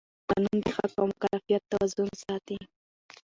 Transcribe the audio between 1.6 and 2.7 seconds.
توازن ساتي.